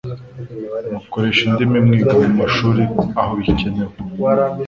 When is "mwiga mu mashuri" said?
1.85-2.83